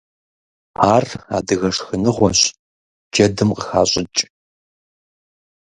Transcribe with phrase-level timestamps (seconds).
[0.93, 1.05] Ар
[1.35, 2.39] адыгэ шхыныгъуэщ,
[3.13, 4.19] джэдым къыхащӏыкӏ.